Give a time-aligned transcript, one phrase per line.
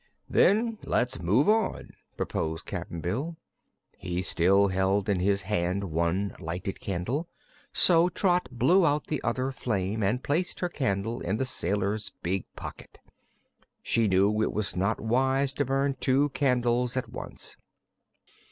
[0.27, 3.35] "Then let's move on," proposed Cap'n Bill.
[3.99, 7.29] He still held in his hand one lighted candle,
[7.71, 12.45] so Trot blew out the other flame and placed her candle in the sailor's big
[12.55, 12.97] pocket.
[13.83, 17.55] She knew it was not wise to burn two candles at once.